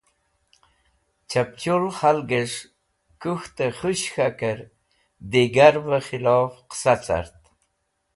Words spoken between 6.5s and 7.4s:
qẽsa cart.